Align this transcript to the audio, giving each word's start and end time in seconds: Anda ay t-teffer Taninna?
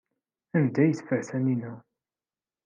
Anda 0.57 0.79
ay 0.81 0.91
t-teffer 0.93 1.21
Taninna? 1.29 1.73